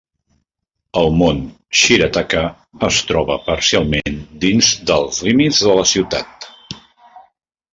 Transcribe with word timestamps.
El 1.01 1.11
mont 1.17 1.41
Shirataka 1.81 2.41
es 2.87 3.01
troba 3.11 3.37
parcialment 3.51 4.17
dins 4.47 4.71
dels 4.93 5.21
límits 5.29 5.61
de 5.69 5.77
la 5.83 5.85
ciutat. 5.95 6.53